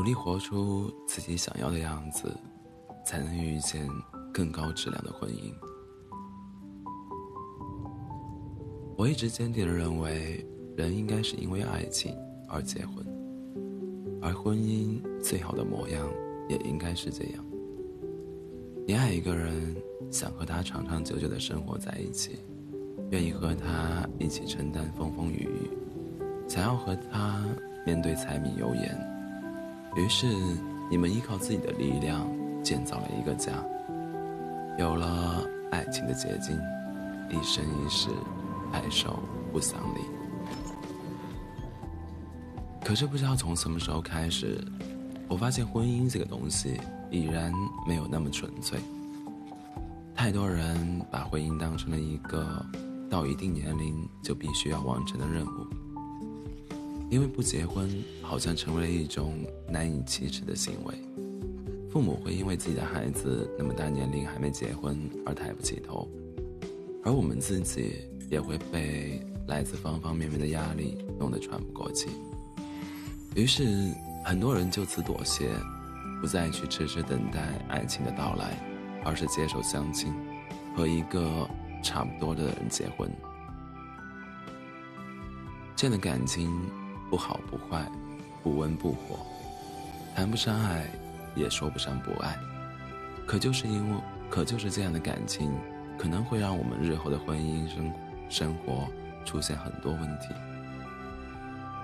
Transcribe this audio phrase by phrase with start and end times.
[0.00, 2.34] 努力活出自己想要的样子，
[3.04, 3.86] 才能遇见
[4.32, 5.52] 更高质量的婚姻。
[8.96, 10.42] 我一直坚定地认为，
[10.74, 12.16] 人应该是因为爱情
[12.48, 13.04] 而结婚，
[14.22, 16.10] 而婚姻最好的模样
[16.48, 17.44] 也应该是这样。
[18.86, 19.76] 你爱一个人，
[20.10, 22.38] 想和他长长久久的生活在一起，
[23.10, 25.70] 愿意和他一起承担风风雨雨，
[26.48, 27.44] 想要和他
[27.84, 29.19] 面对柴米油盐。
[29.96, 30.26] 于是，
[30.88, 32.26] 你们依靠自己的力量
[32.62, 33.52] 建造了一个家，
[34.78, 36.56] 有了爱情的结晶，
[37.28, 38.08] 一生一世，
[38.72, 39.18] 白首
[39.52, 40.00] 不相离。
[42.84, 44.64] 可是，不知道从什么时候开始，
[45.28, 46.80] 我发现婚姻这个东西
[47.10, 47.52] 已然
[47.86, 48.78] 没有那么纯粹。
[50.14, 52.64] 太多人把婚姻当成了一个
[53.08, 55.66] 到一定年龄就必须要完成的任务。
[57.10, 57.90] 因为不结婚，
[58.22, 59.34] 好像成为了一种
[59.68, 60.94] 难以启齿的行为。
[61.90, 66.08] 父母会因为自己的孩子那么大年龄还没结婚而抬不起头，
[67.02, 72.10] 而我们自己也会被来自方方面面的压力弄得喘不过气。
[73.34, 73.92] 于是，
[74.24, 75.50] 很多人就此妥协，
[76.20, 78.56] 不再去痴痴等待爱情的到来，
[79.04, 80.14] 而是接受相亲，
[80.76, 81.50] 和一个
[81.82, 83.10] 差不多的人结婚。
[85.74, 86.48] 这样的感情。
[87.10, 87.84] 不好不坏，
[88.40, 89.18] 不温不火，
[90.14, 90.88] 谈不上爱，
[91.34, 92.38] 也说不上不爱，
[93.26, 95.52] 可就是因为，可就是这样的感情，
[95.98, 97.92] 可能会让我们日后的婚姻生
[98.28, 98.86] 生活
[99.24, 100.28] 出现很多问题。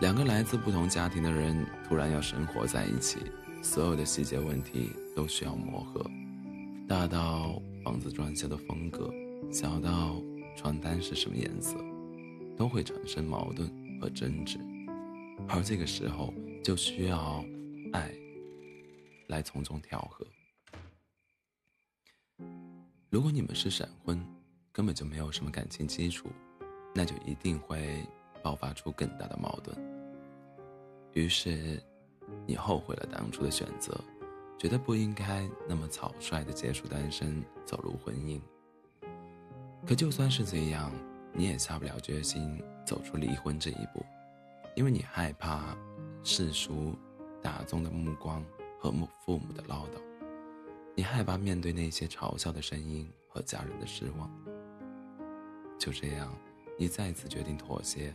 [0.01, 3.19] 两个来自不同家庭的人突然要生活在一起，
[3.63, 6.09] 所有的细节问题都需要磨合，
[6.87, 9.11] 大到房子装修的风格，
[9.51, 10.15] 小到
[10.57, 11.77] 床单是什么颜色，
[12.57, 13.69] 都会产生矛盾
[14.01, 14.59] 和争执。
[15.49, 17.45] 而这个时候，就需要
[17.93, 18.13] 爱
[19.29, 20.27] 来从中调和。
[23.09, 24.21] 如果你们是闪婚，
[24.73, 26.29] 根本就没有什么感情基础，
[26.95, 28.05] 那就一定会
[28.43, 29.77] 爆发出更大的矛盾。
[31.13, 31.83] 于是，
[32.47, 33.99] 你后悔了当初的选择，
[34.59, 38.41] 觉得不应该那么草率的结束单身，走入婚姻。
[39.87, 40.93] 可就算是这样，
[41.33, 44.05] 你也下不了决心走出离婚这一步。
[44.77, 45.75] 因为你害怕
[46.23, 46.95] 世俗
[47.43, 48.45] 大众的目光
[48.79, 49.99] 和母父母的唠叨，
[50.95, 54.31] 你害怕面对那些嘲笑的声音和家人的失望。
[55.79, 56.31] 就这样，
[56.79, 58.15] 你再次决定妥协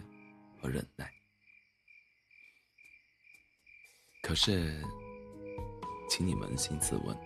[0.62, 1.12] 和忍耐。
[4.22, 4.84] 可是，
[6.08, 7.18] 请你扪心自问：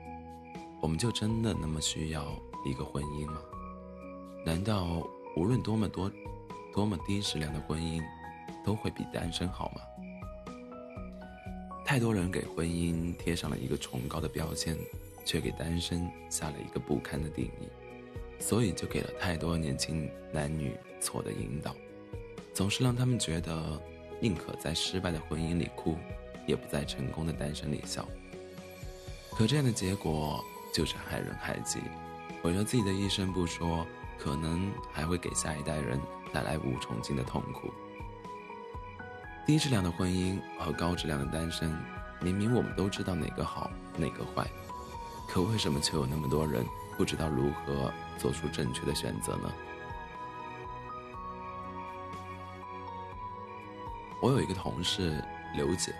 [0.81, 2.25] 我们就真的那么需要
[2.65, 3.41] 一个婚姻吗？
[4.45, 6.09] 难道无论多么多、
[6.73, 8.01] 多么低质量的婚姻？
[8.65, 9.81] 都会比单身好吗？
[11.85, 14.75] 太多人给婚姻贴上了一个崇高的标签，
[15.23, 17.69] 却给单身下了一个不堪的定义，
[18.39, 21.75] 所以就给了太多年轻男女错的引导，
[22.55, 23.79] 总是让他们觉得
[24.19, 25.95] 宁可在失败的婚姻里哭，
[26.47, 28.03] 也不在成功的单身里笑。
[29.31, 30.43] 可这样的结果
[30.73, 31.79] 就是害人害己，
[32.41, 33.85] 毁了自己的一生不说，
[34.17, 35.99] 可能还会给下一代人
[36.33, 37.69] 带来无穷尽的痛苦。
[39.45, 41.71] 低质量的婚姻和高质量的单身，
[42.19, 44.49] 明明我们都知道哪个好哪个坏，
[45.27, 46.65] 可为什么却有那么多人
[46.97, 49.53] 不知道如何做出正确的选择呢？
[54.19, 55.23] 我有一个同事
[55.55, 55.93] 刘姐，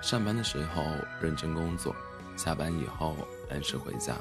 [0.00, 0.82] 上班的时候
[1.20, 1.94] 认真工作，
[2.38, 3.14] 下班以后
[3.50, 4.16] 按时回家，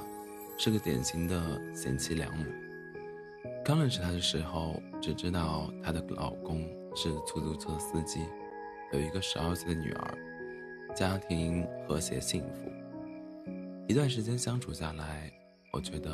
[0.57, 2.43] 是个典型的贤妻良母。
[3.63, 6.67] 刚认识她的时候，只知道她的老公。
[6.97, 8.27] 是出租车司机，
[8.91, 10.17] 有一个十二岁的女儿，
[10.95, 12.71] 家庭和谐幸福。
[13.87, 15.31] 一段时间相处下来，
[15.71, 16.11] 我觉得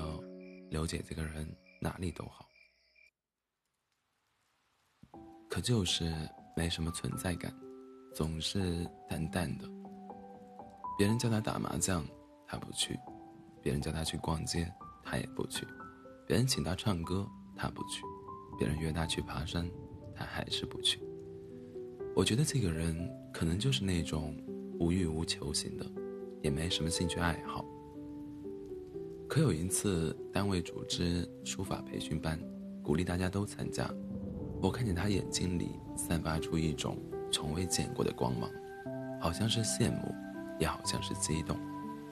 [0.70, 1.48] 刘姐这个人
[1.80, 2.50] 哪里都好，
[5.50, 6.14] 可就是
[6.54, 7.58] 没什么存在感，
[8.14, 9.66] 总是淡淡的。
[10.98, 12.06] 别人叫她打麻将，
[12.46, 12.94] 她不去；
[13.62, 14.70] 别人叫她去逛街，
[15.02, 15.66] 她也不去；
[16.28, 17.26] 别人请她唱歌，
[17.56, 18.02] 她不去；
[18.60, 19.66] 别人约她去爬山。
[20.16, 21.00] 他还是不去。
[22.16, 24.36] 我觉得这个人可能就是那种
[24.80, 25.86] 无欲无求型的，
[26.42, 27.66] 也没什么兴趣爱好。
[29.28, 32.40] 可有一次单位组织书法培训班，
[32.84, 33.90] 鼓励大家都参加。
[34.62, 36.98] 我看见他眼睛里散发出一种
[37.32, 38.50] 从未见过的光芒，
[39.20, 40.14] 好像是羡慕，
[40.60, 41.58] 也好像是激动，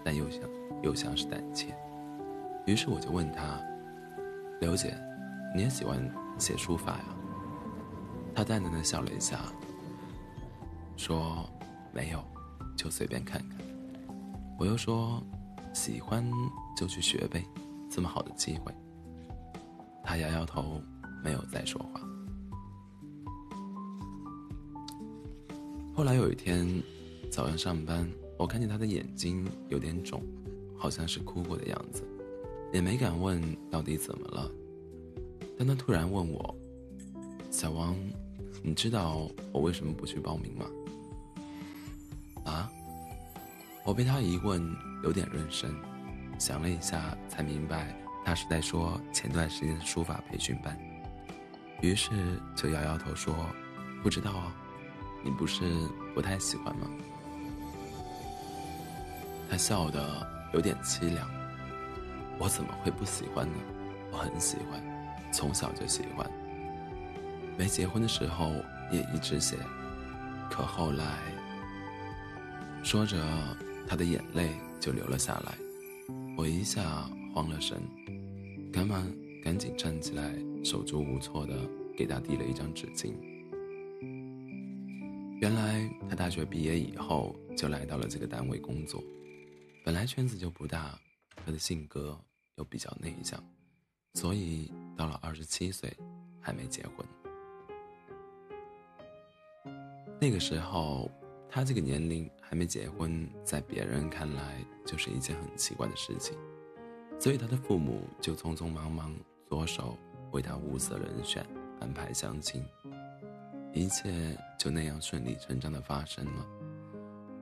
[0.03, 0.42] 但又像
[0.81, 1.75] 又像是胆怯。
[2.65, 3.62] 于是我就问他
[4.59, 4.98] ：“刘姐，
[5.56, 7.18] 你也喜欢写书法呀？”
[8.33, 9.39] 他淡淡的笑了一下，
[10.98, 11.50] 说
[11.94, 12.24] ：“没有，
[12.75, 13.57] 就随便看看。
[14.57, 15.22] 我又说，
[15.74, 16.24] 喜欢
[16.75, 17.44] 就去学呗，
[17.89, 18.74] 这么好的机会。
[20.04, 20.81] 他摇摇头，
[21.24, 22.01] 没有再说话。
[25.94, 26.81] 后来有一天
[27.30, 30.24] 早上上班，我看见他的眼睛有点肿，
[30.77, 32.04] 好像是哭过的样子，
[32.74, 34.50] 也没敢问到底怎么了。
[35.57, 36.56] 但他突然问我
[37.51, 37.95] ：“小王，
[38.63, 40.66] 你知道我为什么不去报名吗？”
[42.46, 42.69] 啊！
[43.84, 44.62] 我被他一问
[45.04, 45.75] 有点认生，
[46.38, 50.78] 想了一下才明白他是在说前段时间的书法培训班，
[51.81, 52.12] 于是
[52.56, 53.34] 就摇摇头说
[54.04, 54.56] ：“不知道啊。”
[55.24, 55.63] 你不是
[56.16, 56.90] 不太喜欢吗？
[59.48, 61.30] 他笑得有点凄凉。
[62.40, 63.54] 我怎么会不喜欢呢？
[64.12, 64.81] 我很喜欢，
[65.31, 66.28] 从小就喜欢。
[67.62, 68.56] 没结婚的时候
[68.92, 69.56] 也一直写，
[70.50, 71.19] 可后来……
[72.84, 73.16] 说着，
[73.88, 75.56] 他的眼泪就流了下来。
[76.36, 77.80] 我一下慌了神，
[78.74, 79.08] 赶忙
[79.44, 81.56] 赶紧站起来，手足无措的
[81.96, 83.13] 给他递了一张纸巾。
[85.40, 89.04] 原来他大学毕业以后就来到了这个单位工作，
[89.86, 91.00] 本来圈子就不大，
[91.46, 92.19] 他的性格
[92.56, 93.40] 又比较内向，
[94.16, 95.96] 所以到了二十七岁
[96.40, 97.06] 还没结婚。
[100.24, 101.10] 那个时候，
[101.50, 106.38] 他这个年龄还没结婚，在别人看来就是一件很奇怪的事情，
[107.20, 109.16] 所以他的父母就匆匆忙忙
[109.50, 109.98] 着手
[110.32, 111.44] 为他物色人选、
[111.80, 112.64] 安排相亲。
[113.74, 116.46] 一切就那样顺理成章的发生了，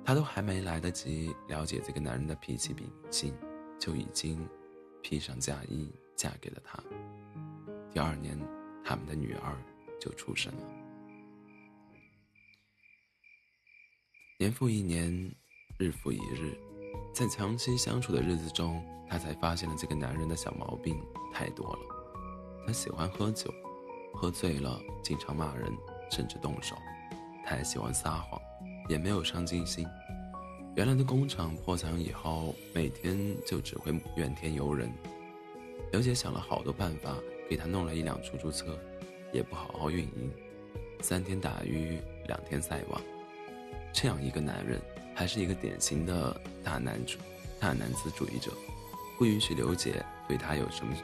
[0.06, 3.34] 他都还没来得及了解这个男人的脾气秉性，
[3.78, 4.48] 就已经
[5.02, 6.82] 披上嫁衣嫁给了他。
[7.92, 8.40] 第二年，
[8.86, 9.58] 他们的女儿
[10.00, 10.79] 就出生了。
[14.42, 15.12] 年复一年，
[15.78, 16.58] 日复一日，
[17.14, 20.98] 在长期相处的日子中，他才发现了这个男人的小毛病
[21.34, 21.80] 太多了。
[22.66, 23.54] 他喜欢喝酒，
[24.14, 25.70] 喝醉了经常骂人。
[26.10, 26.76] 甚至动手，
[27.46, 28.42] 他还喜欢撒谎，
[28.88, 29.86] 也没有上进心。
[30.74, 34.90] 原来的工厂破产以后，每天就只会怨天尤人。
[35.92, 37.14] 刘姐想了好多办法，
[37.50, 38.80] 给他弄了一辆出租车，
[39.34, 40.32] 也不好好运营，
[41.02, 43.02] 三天打鱼两天晒网。
[43.94, 44.82] 这样一个男人，
[45.16, 47.18] 还是一个典型的大男主、
[47.60, 48.52] 大男子主义者，
[49.18, 50.96] 不允许刘姐对他有什么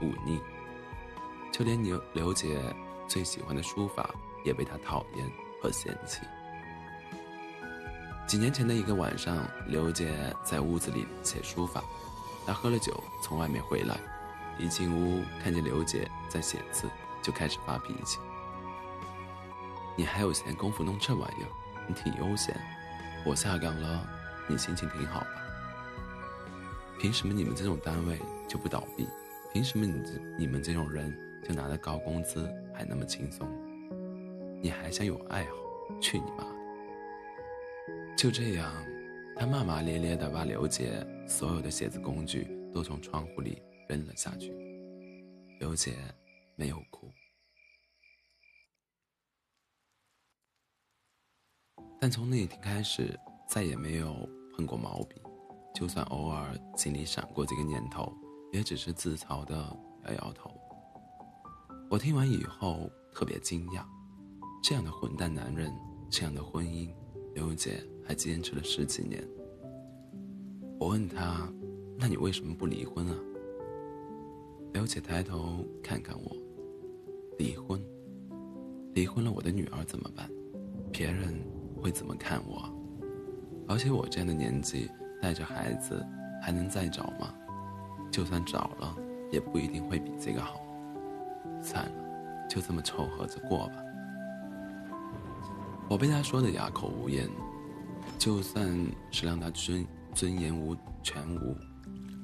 [0.00, 0.40] 忤逆，
[1.52, 2.60] 就连刘刘姐
[3.08, 4.08] 最喜欢的书法。
[4.44, 5.28] 也被他讨厌
[5.60, 6.20] 和嫌弃。
[8.28, 11.82] 几年前的一个晚上，刘姐在屋子里写书法，
[12.46, 13.98] 她喝了酒从外面回来，
[14.56, 16.88] 一进屋看见刘姐在写字，
[17.20, 18.20] 就开始发脾气
[19.98, 21.50] ：“你还有闲工夫弄这玩意儿？
[21.88, 22.54] 你挺悠闲，
[23.24, 24.06] 我下岗了，
[24.48, 25.46] 你心情挺好吧？
[26.98, 28.18] 凭什么你们这种单位
[28.48, 29.06] 就不倒闭？
[29.52, 31.16] 凭什么你这你们这种人
[31.46, 33.48] 就拿着高工资还那么轻松？”
[34.62, 35.50] 你还想有爱好？
[36.00, 36.56] 去你妈的！
[38.16, 38.72] 就这样，
[39.36, 44.52] 他骂骂咧咧的把刘姐所有的写字工具都从窗户里扔了下去。
[45.60, 45.92] 刘姐
[46.56, 47.12] 没有哭，
[52.00, 55.16] 但从那天开始再也没有碰过毛笔，
[55.74, 58.12] 就算偶尔心里闪过这个念头，
[58.52, 59.54] 也只是自嘲的
[60.06, 60.50] 摇摇头。
[61.88, 63.84] 我听完以后特别惊讶。
[64.62, 65.72] 这样的混蛋男人，
[66.10, 66.90] 这样的婚姻，
[67.34, 69.24] 刘姐还坚持了十几年。
[70.78, 71.48] 我问她
[71.96, 73.14] ：“那你为什么不离婚啊？”
[74.74, 76.36] 刘姐抬头看看我
[77.38, 77.80] ：“离婚？
[78.92, 80.28] 离婚了，我的女儿怎么办？
[80.90, 81.34] 别人
[81.86, 82.68] 会怎么看我？
[83.68, 84.90] 而且我这样的年纪，
[85.22, 86.04] 带着孩子，
[86.42, 87.32] 还能再找吗？
[88.10, 88.96] 就算找了，
[89.30, 90.60] 也不一定会比这个好。
[91.62, 93.74] 算了，就这么凑合着过吧。”
[95.88, 97.30] 我被他说的哑口无言，
[98.18, 98.68] 就算
[99.12, 101.56] 是让他尊尊严无全无，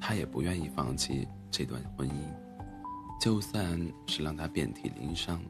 [0.00, 2.14] 他也不愿意放弃这段婚姻；
[3.20, 5.40] 就算是让他遍体鳞伤，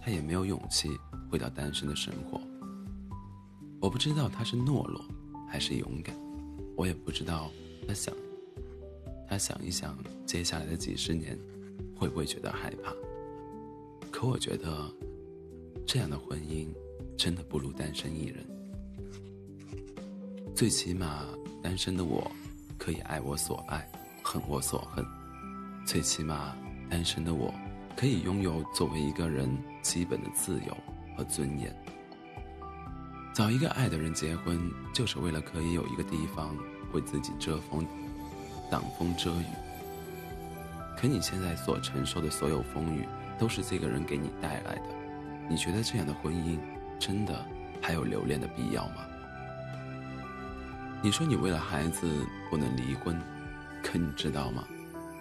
[0.00, 0.88] 他也没有勇气
[1.30, 2.40] 回到单身的生活。
[3.80, 5.04] 我不知道他是懦弱
[5.48, 6.14] 还是勇敢，
[6.76, 7.50] 我也不知道
[7.86, 8.14] 他想
[9.28, 11.38] 他想一想接下来的几十年
[11.96, 12.92] 会不会觉得害怕。
[14.10, 14.92] 可我觉得
[15.86, 16.68] 这样的婚姻。
[17.18, 18.46] 真的不如单身一人。
[20.54, 21.26] 最起码，
[21.60, 22.30] 单身的我
[22.78, 23.90] 可以爱我所爱，
[24.22, 25.04] 恨我所恨。
[25.84, 26.56] 最起码，
[26.88, 27.52] 单身的我
[27.96, 29.50] 可以拥有作为一个人
[29.82, 30.76] 基本的自由
[31.16, 31.76] 和尊严。
[33.38, 34.58] 找一个爱的人结婚，
[34.92, 36.56] 就是为了可以有一个地方
[36.92, 37.86] 为自己遮风、
[38.68, 39.44] 挡风遮雨。
[40.96, 43.06] 可你现在所承受的所有风雨，
[43.38, 44.82] 都是这个人给你带来的。
[45.48, 46.58] 你觉得这样的婚姻，
[46.98, 47.46] 真的
[47.80, 49.06] 还有留恋的必要吗？
[51.00, 52.08] 你说你为了孩子
[52.50, 53.16] 不能离婚，
[53.84, 54.66] 可你知道吗？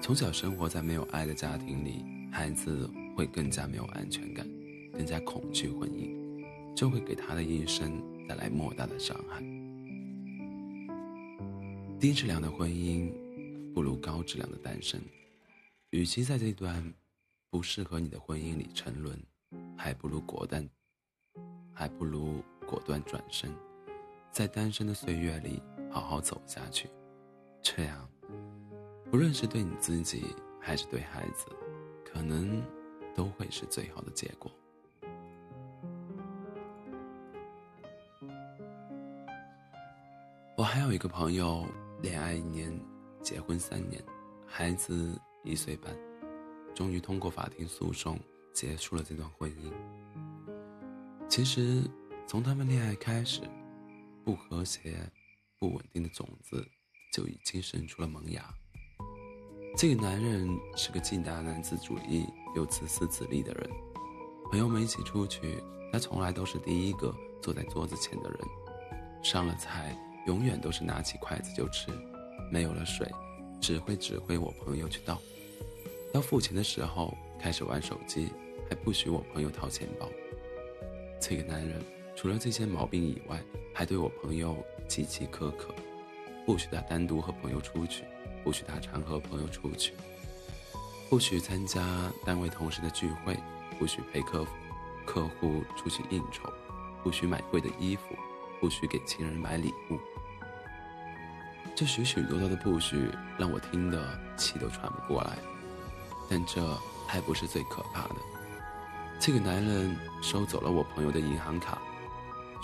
[0.01, 4.43] 从小生活在没有爱的家庭里，孩子会更加没有安全感，
[4.91, 6.16] 更加恐惧婚姻，
[6.77, 9.41] 就会给他的一生带来莫大的伤害。
[11.99, 13.11] 低质量的婚姻，
[13.73, 15.01] 不如高质量的单身。
[15.89, 16.93] 与其在这段
[17.49, 19.19] 不适合你的婚姻里沉沦，
[19.75, 20.69] 还不如果断，
[21.73, 23.51] 还不如果断转身。
[24.31, 26.87] 在单身的岁月里，好好走下去，
[27.59, 28.07] 这样，
[29.09, 30.25] 不论是对你自己
[30.61, 31.47] 还是对孩子，
[32.05, 32.61] 可能
[33.15, 34.51] 都会是最好的结果。
[40.57, 41.67] 我还有一个朋友，
[42.01, 42.73] 恋爱一年，
[43.21, 44.03] 结婚三年，
[44.43, 45.95] 孩子一岁半，
[46.73, 48.19] 终于通过法庭诉讼
[48.53, 49.71] 结束了这段婚姻。
[51.29, 51.83] 其实，
[52.25, 53.41] 从他们恋爱开始。
[54.25, 54.97] 不和谐、
[55.59, 56.67] 不稳定的种子
[57.13, 58.43] 就已经生出了萌芽。
[59.77, 63.69] 这个男人是个既大男子主义又自私自利的人。
[64.49, 68.39] 朋友们一起出去，他从来都是第一个坐在桌子前的人。
[69.23, 69.97] 上了菜，
[70.27, 71.91] 永远都是拿起筷子就吃；
[72.51, 73.09] 没有了水，
[73.59, 75.19] 只会指挥我朋友去倒。
[76.13, 78.29] 要付钱的时候，开始玩手机，
[78.69, 80.07] 还不许我朋友掏钱包。
[81.19, 81.81] 这个男人。
[82.19, 83.39] 除了这些毛病以外，
[83.71, 84.57] 还对我朋友
[84.87, 85.67] 极其苛刻，
[86.47, 88.05] 不许他单独和朋友出去，
[88.43, 89.93] 不许他常和朋友出去，
[91.11, 93.37] 不许参加单位同事的聚会，
[93.77, 94.51] 不许陪客户
[95.05, 96.51] 客户出去应酬，
[97.03, 98.15] 不许买贵的衣服，
[98.59, 99.99] 不许给情人买礼物。
[101.77, 103.07] 这许许多多的不许
[103.37, 104.03] 让我听得
[104.35, 105.37] 气都喘不过来，
[106.27, 106.59] 但这
[107.05, 108.15] 还不是最可怕的。
[109.19, 111.79] 这个男人收走了我朋友的银行卡。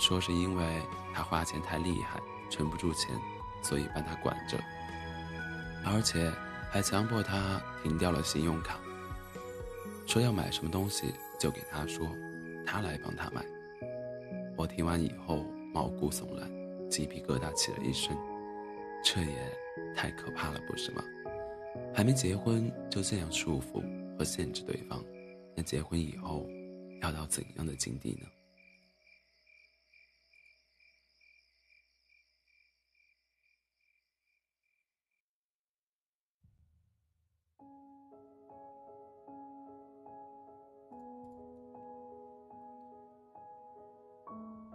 [0.00, 0.82] 说是因为
[1.14, 3.16] 他花钱太厉害，存不住钱，
[3.62, 4.58] 所以帮他管着，
[5.84, 6.32] 而且
[6.72, 8.80] 还强迫他停掉了信用卡。
[10.06, 12.08] 说要买什么东西就给他说，
[12.66, 13.46] 他来帮他买。
[14.56, 16.50] 我听完以后毛骨悚然，
[16.90, 18.16] 鸡皮疙瘩起了一身。
[19.04, 21.04] 这也太可怕了，不是吗？
[21.94, 23.80] 还没结婚就这样束缚
[24.18, 25.04] 和限制对方，
[25.54, 26.48] 那结婚以后
[27.00, 28.26] 要到怎样的境地呢？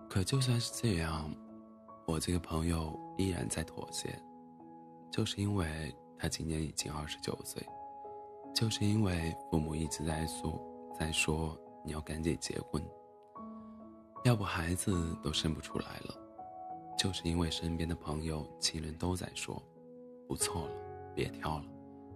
[0.10, 1.30] 可就算是这样，
[2.10, 4.20] 我这个朋友依然在妥协，
[5.12, 7.64] 就是因为他今年已经二十九岁，
[8.52, 10.60] 就是因为父母一直在说，
[10.98, 12.84] 在说你要赶紧结婚，
[14.24, 16.16] 要不孩子都生不出来了，
[16.98, 19.62] 就是因为身边的朋友、亲人都在说，
[20.28, 20.74] 不错了，
[21.14, 21.66] 别挑了，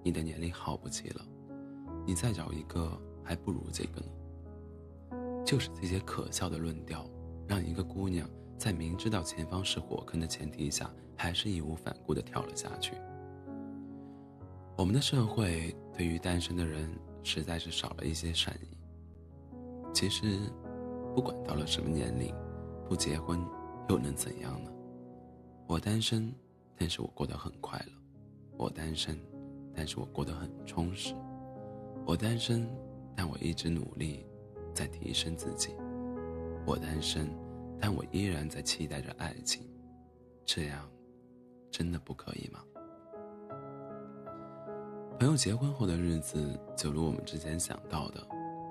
[0.01, 1.23] 你的年龄耗不起了，
[2.03, 7.07] 你再找一个还不如这个呢，就是这些可笑的论调。
[7.45, 8.27] 让一个姑娘
[8.63, 12.93] 在明知道前方是火坑的前提下，还是义无反顾地跳了下去。
[14.77, 16.89] 我们的社会对于单身的人
[17.23, 18.77] 实在是少了一些善意。
[19.93, 20.39] 其实，
[21.13, 22.33] 不管到了什么年龄，
[22.87, 23.45] 不结婚
[23.89, 24.71] 又能怎样呢？
[25.67, 26.33] 我单身，
[26.77, 27.91] 但是我过得很快乐；
[28.55, 29.19] 我单身，
[29.75, 31.13] 但是我过得很充实；
[32.05, 32.65] 我单身，
[33.13, 34.25] 但我一直努力
[34.73, 35.75] 在提升自己。
[36.65, 37.27] 我单身，
[37.85, 39.67] 但我依然在期待着爱情，
[40.45, 40.89] 这样，
[41.69, 42.63] 真的不可以吗？
[45.19, 48.25] 朋友结婚后的日子，就如我们之前想到的，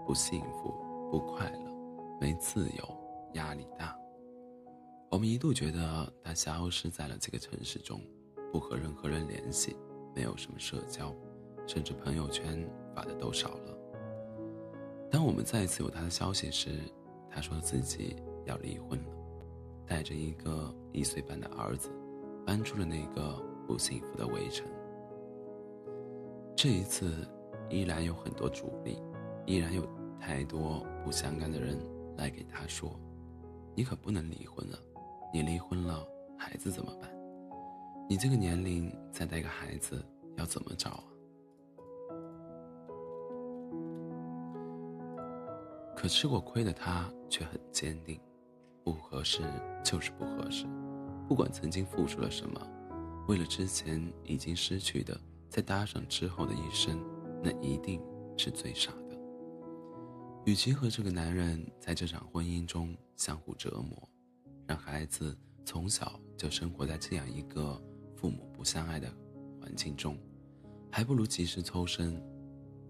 [0.07, 0.75] 不幸福，
[1.11, 2.99] 不快乐，没自由，
[3.35, 3.95] 压力大。
[5.11, 8.01] 我们一度觉得他消失在了这个城市中，
[8.51, 9.77] 不和任何人联系，
[10.17, 11.15] 没有什么社交，
[11.67, 13.79] 甚至朋友圈发的都少了。
[15.11, 16.81] 当我们再次有他的消息时，
[17.31, 19.13] 他说自己要离婚了，
[19.87, 21.91] 带着一个一岁半的儿子，
[22.47, 24.67] 搬出了那个不幸福的围城。
[26.57, 27.27] 这一次，
[27.71, 29.03] 依然有很多阻力，
[29.47, 29.87] 依然有
[30.21, 31.79] 太多不相干的人
[32.17, 32.91] 来给他说
[33.75, 34.79] ：“你可不能离婚了，
[35.33, 36.07] 你离婚了，
[36.39, 37.11] 孩子怎么办？
[38.09, 40.05] 你这个年龄再带个孩子，
[40.37, 41.05] 要怎么找啊？”
[45.97, 48.21] 可吃过亏的他却很坚定，
[48.85, 49.43] 不合适
[49.85, 50.67] 就是不合适，
[51.29, 52.61] 不管曾经付出了什么，
[53.29, 57.01] 为了之前已经失去的，再搭上之后的一生，
[57.43, 58.03] 那一定
[58.37, 59.19] 是最傻的。
[60.45, 64.09] 与其和这个男人在这场婚姻中相互折磨，
[64.67, 67.81] 让孩子从小就生活在这样一个
[68.17, 69.09] 父母不相爱的
[69.61, 70.19] 环境中，
[70.91, 72.21] 还不如及时抽身，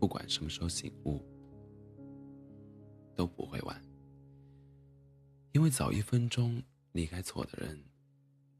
[0.00, 1.20] 不管什么时候醒悟，
[3.14, 3.91] 都不会晚。
[5.52, 7.84] 因为早一分钟离开错的人，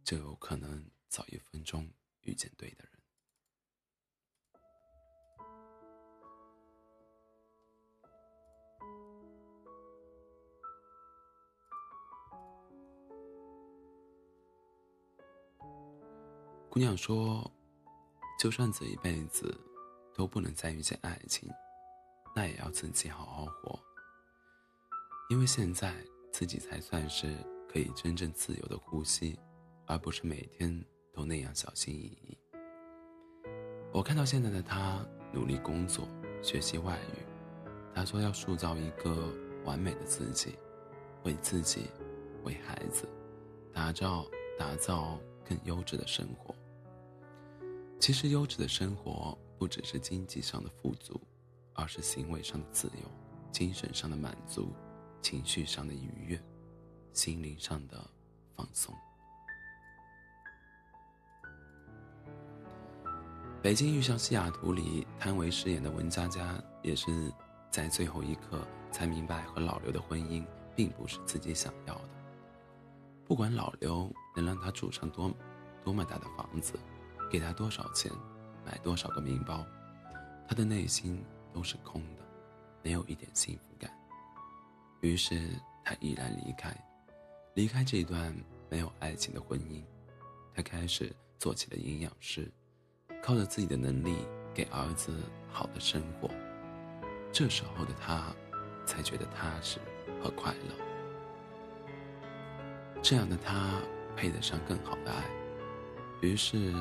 [0.05, 2.93] 就有可能早一分钟遇见对的人。
[16.69, 17.51] 姑娘说
[18.39, 19.59] ：“就算这一辈子
[20.15, 21.51] 都不能再遇见爱情，
[22.37, 23.81] 那也要自己好好活，
[25.31, 25.95] 因为现在。”
[26.33, 27.37] 自己才算是
[27.69, 29.39] 可以真正自由的呼吸，
[29.87, 32.37] 而不是每天都那样小心翼翼。
[33.93, 36.09] 我看到现在的他努力工作、
[36.43, 37.19] 学习外语，
[37.95, 39.31] 他说要塑造一个
[39.65, 40.59] 完美的自己，
[41.25, 41.91] 为自己、
[42.45, 43.07] 为孩子，
[43.71, 44.25] 打造
[44.59, 46.55] 打造更优质的生活。
[48.01, 51.21] 其实，优质的生活不只是经济上的富足，
[51.75, 53.11] 而是行为上的自由、
[53.53, 54.73] 精神上的满足。
[55.23, 56.43] 情绪上的愉悦，
[57.12, 58.05] 心灵上的
[58.57, 58.95] 放松。
[63.62, 67.33] 北京遇上西雅图里贪为饰演的文佳佳，也是
[67.71, 72.09] 在最后一刻才明白和老刘的婚姻并不是自己想要的。
[73.25, 75.33] 不管老刘能让他住上多
[75.85, 76.75] 多么大的房子，
[77.31, 78.11] 给他多少钱，
[78.67, 79.64] 买多少个名包，
[80.49, 82.25] 他的内心都是空的，
[82.83, 84.02] 没有一点幸福感。
[85.03, 85.37] 于是
[85.85, 86.73] 他毅然离开，
[87.55, 88.33] 离开这段
[88.71, 89.83] 没有爱情的婚姻，
[90.55, 92.49] 他开始做起了营养师，
[93.21, 95.12] 靠着自己的能力给儿子
[95.49, 96.31] 好的生活。
[97.33, 98.33] 这时候的他，
[98.87, 99.81] 才觉得踏实
[100.23, 100.75] 和快乐。
[103.03, 103.81] 这样的他
[104.17, 105.25] 配得上更好的爱，
[106.21, 106.73] 于是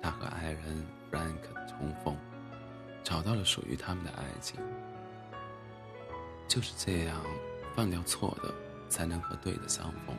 [0.00, 2.16] 他和爱人 Frank 重逢，
[3.04, 4.58] 找到了属于他们的爱情。
[6.48, 7.20] 就是这样，
[7.76, 8.52] 放掉错的，
[8.88, 10.16] 才能和对的相逢；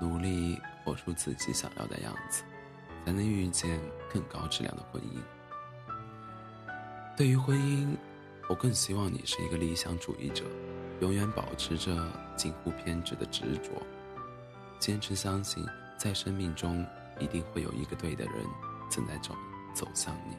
[0.00, 2.44] 努力活出自己想要的样子，
[3.04, 5.18] 才能遇见更高质量的婚姻。
[7.16, 7.96] 对于婚姻，
[8.48, 10.44] 我更希望你是一个理想主义者，
[11.00, 13.70] 永远保持着近乎偏执的执着，
[14.78, 15.66] 坚持相信
[15.98, 16.86] 在生命中
[17.18, 18.34] 一定会有一个对的人
[18.88, 19.34] 正在走
[19.74, 20.36] 走向你。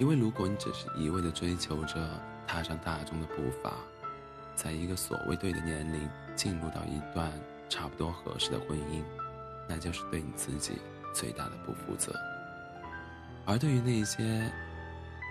[0.00, 2.20] 因为如果你只是一味的追求着，
[2.50, 3.76] 踏上大众的步伐，
[4.56, 7.30] 在一个所谓对的年龄进入到一段
[7.68, 9.04] 差不多合适的婚姻，
[9.68, 10.72] 那就是对你自己
[11.14, 12.12] 最大的不负责。
[13.46, 14.52] 而对于那些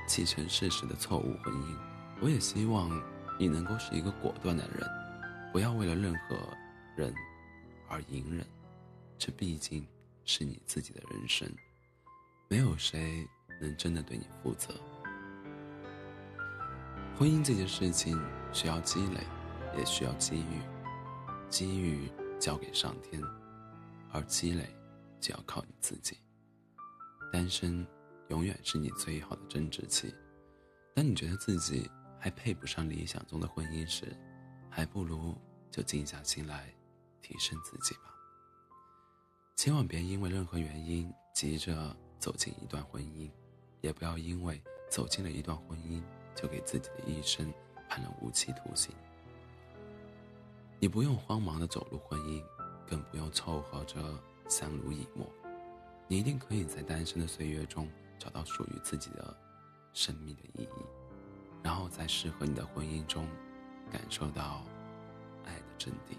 [0.08, 1.76] 既成事实的错误婚姻，
[2.22, 2.90] 我也希望
[3.38, 4.90] 你能够是一个果断的人，
[5.52, 6.38] 不要为了任何
[6.96, 7.14] 人
[7.90, 8.48] 而隐忍。
[9.18, 9.86] 这毕竟
[10.24, 11.46] 是你自己的人生，
[12.48, 13.28] 没有谁
[13.60, 14.74] 能真的对你负责。
[17.20, 18.18] 婚姻这件事情
[18.54, 19.20] 需要积累，
[19.78, 20.62] 也需要机遇。
[21.50, 23.22] 机遇交给上天，
[24.10, 24.74] 而积累
[25.20, 26.18] 就要靠你自己。
[27.30, 27.86] 单身
[28.30, 30.16] 永远是你最好的增值期。
[30.96, 34.16] 当你觉得自己还配不上理想中的婚姻时，
[34.70, 35.36] 还不如
[35.70, 36.74] 就静下心来
[37.22, 38.16] 提升自己吧。
[39.58, 43.30] 千万别因为任何原因急着走进一段婚姻，
[43.82, 46.02] 也不要因为走进了一段婚姻。
[46.36, 47.54] 就给自己的一生
[47.88, 48.94] 判了无期徒刑。
[50.80, 52.44] 你不用慌忙的走入婚姻，
[52.88, 54.02] 更不用凑合着
[54.48, 55.28] 相濡以沫。
[56.08, 57.88] 你一定可以在单身的岁月中
[58.18, 59.36] 找到属于自己的
[59.94, 60.70] 生命的意义，
[61.62, 63.28] 然后在适合你的婚姻中
[63.92, 64.64] 感受到
[65.46, 66.16] 爱的真谛。